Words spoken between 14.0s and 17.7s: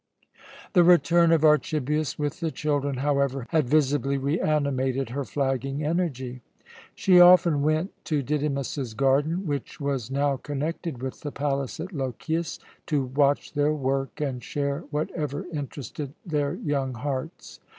and share whatever interested their young hearts.